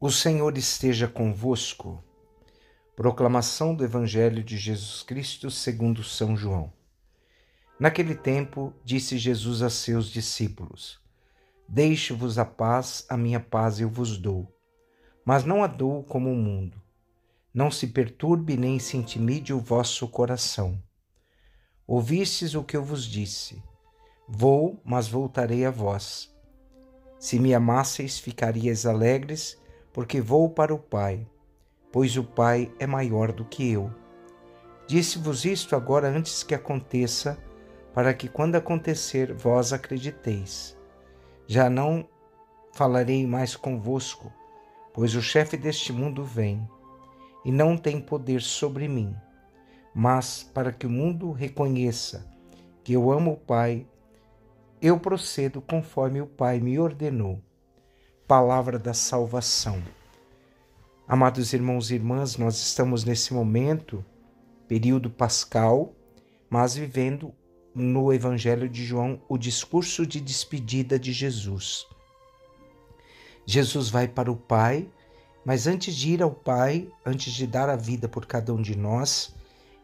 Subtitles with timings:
[0.00, 2.00] O Senhor esteja convosco.
[2.94, 6.72] Proclamação do Evangelho de Jesus Cristo segundo São João.
[7.80, 11.00] Naquele tempo, disse Jesus a seus discípulos:
[11.68, 14.46] Deixo-vos a paz, a minha paz eu vos dou.
[15.24, 16.80] Mas não a dou como o mundo.
[17.52, 20.80] Não se perturbe nem se intimide o vosso coração.
[21.84, 23.60] Ouvistes o que eu vos disse.
[24.28, 26.32] Vou, mas voltarei a vós.
[27.18, 29.58] Se me amasseis, ficarias alegres
[29.92, 31.26] porque vou para o Pai,
[31.90, 33.92] pois o Pai é maior do que eu.
[34.86, 37.38] Disse-vos isto agora antes que aconteça,
[37.92, 40.76] para que quando acontecer vós acrediteis.
[41.46, 42.08] Já não
[42.72, 44.32] falarei mais convosco,
[44.92, 46.68] pois o chefe deste mundo vem,
[47.44, 49.14] e não tem poder sobre mim.
[49.94, 52.30] Mas para que o mundo reconheça
[52.84, 53.86] que eu amo o Pai,
[54.80, 57.42] eu procedo conforme o Pai me ordenou
[58.28, 59.82] palavra da salvação.
[61.08, 64.04] Amados irmãos e irmãs, nós estamos nesse momento,
[64.68, 65.94] período pascal,
[66.50, 67.32] mas vivendo
[67.74, 71.86] no Evangelho de João o discurso de despedida de Jesus.
[73.46, 74.86] Jesus vai para o Pai,
[75.42, 78.76] mas antes de ir ao Pai, antes de dar a vida por cada um de
[78.76, 79.34] nós,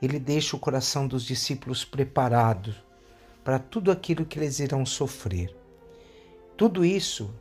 [0.03, 2.75] ele deixa o coração dos discípulos preparado
[3.43, 5.57] para tudo aquilo que eles irão sofrer.
[6.59, 7.35] Tudo isso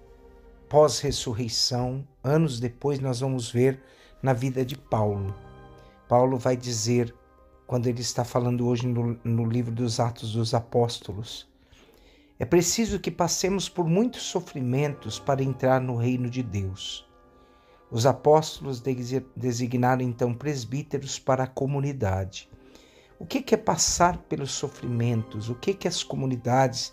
[0.74, 3.80] pós-ressurreição, anos depois, nós vamos ver
[4.24, 5.32] na vida de Paulo.
[6.10, 7.14] Paulo vai dizer,
[7.68, 11.48] quando ele está falando hoje no, no livro dos Atos dos Apóstolos,
[12.40, 17.08] é preciso que passemos por muitos sofrimentos para entrar no reino de Deus.
[17.92, 18.82] Os apóstolos
[19.36, 22.50] designaram então presbíteros para a comunidade.
[23.20, 25.52] O que é passar pelos sofrimentos?
[25.52, 26.92] O que, que as comunidades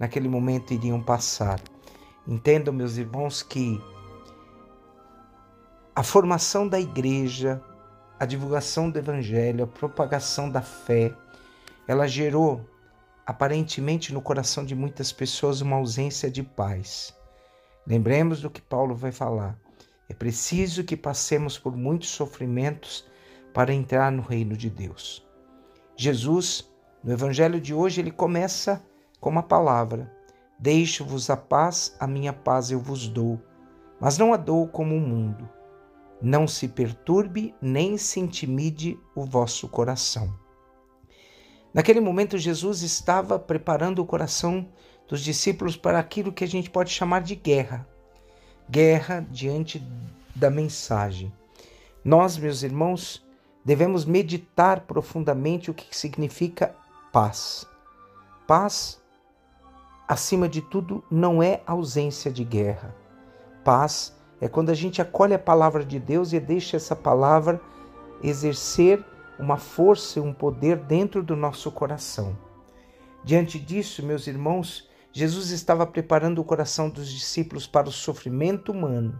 [0.00, 1.60] naquele momento iriam passar?
[2.30, 3.82] Entendam, meus irmãos, que
[5.96, 7.60] a formação da igreja,
[8.20, 11.12] a divulgação do evangelho, a propagação da fé,
[11.88, 12.64] ela gerou
[13.26, 17.12] aparentemente no coração de muitas pessoas uma ausência de paz.
[17.84, 19.58] Lembremos do que Paulo vai falar.
[20.08, 23.04] É preciso que passemos por muitos sofrimentos
[23.52, 25.26] para entrar no reino de Deus.
[25.96, 26.70] Jesus,
[27.02, 28.80] no evangelho de hoje, ele começa
[29.20, 30.19] com uma palavra:
[30.60, 33.40] Deixo-vos a paz, a minha paz eu vos dou,
[33.98, 35.48] mas não a dou como o mundo.
[36.20, 40.30] Não se perturbe nem se intimide o vosso coração.
[41.72, 44.68] Naquele momento, Jesus estava preparando o coração
[45.08, 47.88] dos discípulos para aquilo que a gente pode chamar de guerra
[48.70, 49.82] guerra diante
[50.34, 51.32] da mensagem.
[52.04, 53.26] Nós, meus irmãos,
[53.64, 56.74] devemos meditar profundamente o que significa
[57.12, 57.66] paz.
[58.46, 59.02] Paz
[60.10, 62.92] acima de tudo, não é ausência de guerra.
[63.64, 67.60] Paz é quando a gente acolhe a palavra de Deus e deixa essa palavra
[68.20, 69.04] exercer
[69.38, 72.36] uma força e um poder dentro do nosso coração.
[73.22, 79.16] Diante disso, meus irmãos, Jesus estava preparando o coração dos discípulos para o sofrimento humano,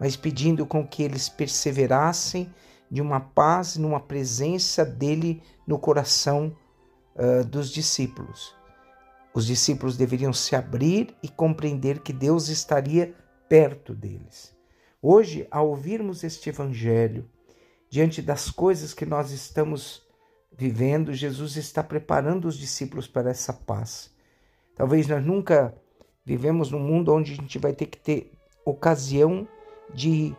[0.00, 2.50] mas pedindo com que eles perseverassem
[2.90, 6.56] de uma paz, numa presença dele no coração
[7.14, 8.63] uh, dos discípulos.
[9.34, 13.12] Os discípulos deveriam se abrir e compreender que Deus estaria
[13.48, 14.54] perto deles.
[15.02, 17.28] Hoje, ao ouvirmos este evangelho,
[17.90, 20.02] diante das coisas que nós estamos
[20.56, 24.14] vivendo, Jesus está preparando os discípulos para essa paz.
[24.76, 25.74] Talvez nós nunca
[26.24, 28.32] vivemos num mundo onde a gente vai ter que ter
[28.64, 29.48] ocasião
[29.92, 30.34] de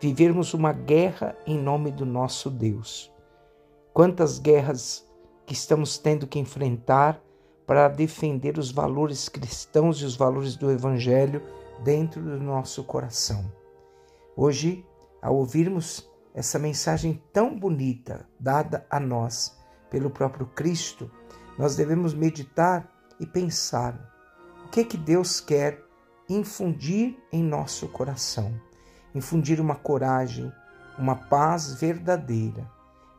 [0.00, 3.12] vivermos uma guerra em nome do nosso Deus.
[3.92, 5.06] Quantas guerras
[5.44, 7.22] que estamos tendo que enfrentar
[7.68, 11.42] para defender os valores cristãos e os valores do Evangelho
[11.84, 13.44] dentro do nosso coração.
[14.34, 14.86] Hoje,
[15.20, 19.54] ao ouvirmos essa mensagem tão bonita dada a nós
[19.90, 21.10] pelo próprio Cristo,
[21.58, 22.90] nós devemos meditar
[23.20, 24.14] e pensar
[24.64, 25.78] o que que Deus quer
[26.26, 28.58] infundir em nosso coração,
[29.14, 30.50] infundir uma coragem,
[30.98, 32.66] uma paz verdadeira.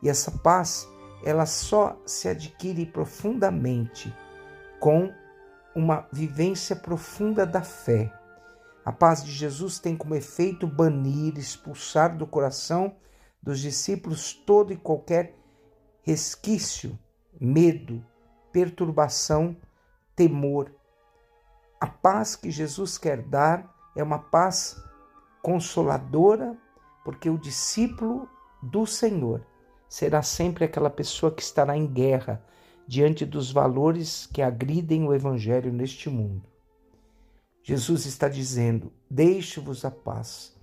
[0.02, 0.88] E essa paz,
[1.24, 4.12] ela só se adquire profundamente
[4.80, 5.12] com
[5.74, 8.12] uma vivência profunda da fé.
[8.84, 12.96] A paz de Jesus tem como efeito banir, expulsar do coração
[13.42, 15.36] dos discípulos todo e qualquer
[16.02, 16.98] resquício,
[17.38, 18.04] medo,
[18.52, 19.56] perturbação,
[20.16, 20.74] temor.
[21.78, 24.82] A paz que Jesus quer dar é uma paz
[25.42, 26.56] consoladora,
[27.04, 28.28] porque o discípulo
[28.62, 29.46] do Senhor
[29.88, 32.44] será sempre aquela pessoa que estará em guerra
[32.86, 36.42] diante dos valores que agridem o Evangelho neste mundo.
[37.62, 40.56] Jesus está dizendo: Deixe-vos a paz.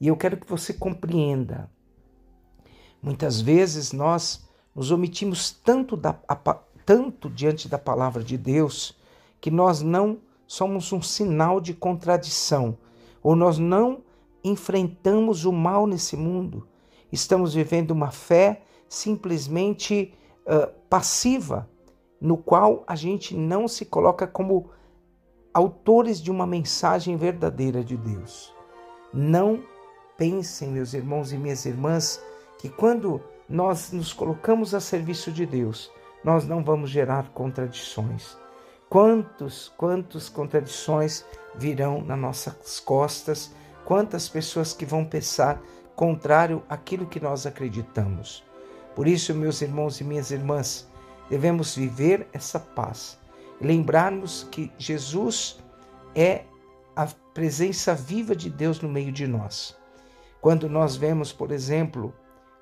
[0.00, 1.70] E eu quero que você compreenda.
[3.02, 6.34] Muitas vezes nós nos omitimos tanto, da, a,
[6.84, 8.96] tanto diante da palavra de Deus
[9.40, 12.76] que nós não somos um sinal de contradição,
[13.22, 14.02] ou nós não
[14.42, 16.66] enfrentamos o mal nesse mundo.
[17.10, 20.12] Estamos vivendo uma fé simplesmente
[20.46, 21.68] uh, passiva,
[22.20, 24.70] no qual a gente não se coloca como
[25.52, 28.52] autores de uma mensagem verdadeira de Deus.
[29.12, 29.62] Não
[30.16, 32.20] pensem, meus irmãos e minhas irmãs,
[32.58, 35.90] que quando nós nos colocamos a serviço de Deus,
[36.24, 38.36] nós não vamos gerar contradições.
[38.88, 41.24] Quantos, quantas contradições
[41.54, 43.52] virão nas nossas costas,
[43.84, 45.60] quantas pessoas que vão pensar
[45.94, 48.44] contrário àquilo que nós acreditamos.
[48.94, 50.88] Por isso, meus irmãos e minhas irmãs,
[51.28, 53.18] devemos viver essa paz.
[53.60, 55.58] Lembrarmos que Jesus
[56.14, 56.44] é
[56.94, 59.76] a presença viva de Deus no meio de nós.
[60.40, 62.14] Quando nós vemos, por exemplo,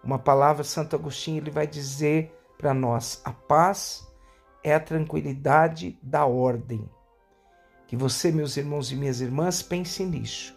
[0.02, 4.08] uma palavra Santo Agostinho, ele vai dizer para nós: a paz
[4.64, 6.88] é a tranquilidade da ordem.
[7.86, 10.56] Que você, meus irmãos e minhas irmãs, pense nisso.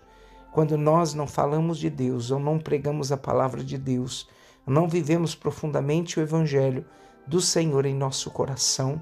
[0.54, 4.30] Quando nós não falamos de Deus ou não pregamos a palavra de Deus,
[4.72, 6.86] não vivemos profundamente o Evangelho
[7.28, 9.02] do Senhor em nosso coração,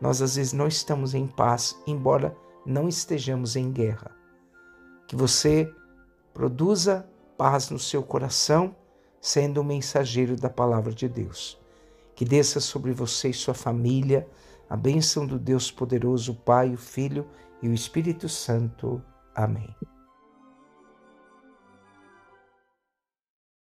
[0.00, 4.10] nós às vezes não estamos em paz, embora não estejamos em guerra.
[5.06, 5.72] Que você
[6.34, 8.74] produza paz no seu coração,
[9.20, 11.58] sendo um mensageiro da palavra de Deus.
[12.14, 14.28] Que desça sobre você e sua família
[14.68, 17.26] a bênção do Deus poderoso, o Pai, o Filho
[17.62, 19.02] e o Espírito Santo.
[19.34, 19.74] Amém.